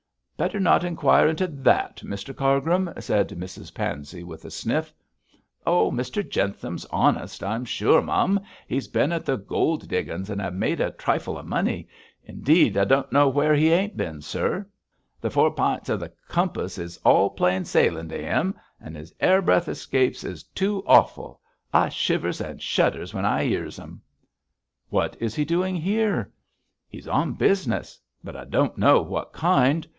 'Better 0.35 0.59
not 0.59 0.83
inquire 0.83 1.27
into 1.27 1.45
that, 1.45 1.97
Mr 1.97 2.35
Cargrim,' 2.35 2.91
said 2.99 3.29
Mrs 3.29 3.71
Pansey, 3.75 4.23
with 4.23 4.43
a 4.43 4.49
sniff. 4.49 4.91
'Oh, 5.67 5.91
Mr 5.91 6.27
Jentham's 6.27 6.83
honest, 6.85 7.43
I'm 7.43 7.63
sure, 7.63 8.01
mum. 8.01 8.39
He's 8.67 8.87
bin 8.87 9.11
at 9.11 9.23
the 9.23 9.37
gold 9.37 9.87
diggin's 9.87 10.31
and 10.31 10.41
'ave 10.41 10.57
made 10.57 10.79
a 10.81 10.89
trifle 10.89 11.37
of 11.37 11.45
money. 11.45 11.87
Indeed, 12.23 12.75
I 12.75 12.85
don't 12.85 13.11
know 13.11 13.29
where 13.29 13.53
he 13.53 13.69
ain't 13.69 13.95
been, 13.95 14.23
sir. 14.23 14.65
The 15.21 15.29
four 15.29 15.51
pints 15.51 15.89
of 15.89 15.99
the 15.99 16.11
compass 16.27 16.79
is 16.79 16.97
all 17.05 17.29
plain 17.29 17.63
sailing 17.63 18.09
to 18.09 18.19
'im; 18.27 18.55
and 18.79 18.95
his 18.95 19.13
'airbreadth 19.21 19.67
escapes 19.67 20.23
is 20.23 20.41
too 20.41 20.81
h'awful. 20.87 21.37
I 21.71 21.89
shivers 21.89 22.41
and 22.41 22.59
shudders 22.59 23.13
when 23.13 23.25
I 23.25 23.43
'ears 23.43 23.77
'em.' 23.77 24.01
'What 24.89 25.15
is 25.19 25.35
he 25.35 25.45
doing 25.45 25.75
here?' 25.75 26.33
'He's 26.89 27.07
on 27.07 27.33
business; 27.33 27.99
but 28.23 28.35
I 28.35 28.45
don't 28.45 28.75
know 28.75 29.03
what 29.03 29.33
kind. 29.33 29.87